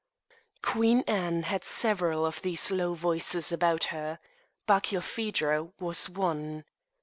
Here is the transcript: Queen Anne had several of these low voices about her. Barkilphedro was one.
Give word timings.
Queen 0.63 1.01
Anne 1.05 1.43
had 1.43 1.63
several 1.63 2.25
of 2.25 2.41
these 2.41 2.71
low 2.71 2.95
voices 2.95 3.51
about 3.51 3.83
her. 3.93 4.17
Barkilphedro 4.67 5.73
was 5.79 6.09
one. 6.09 6.65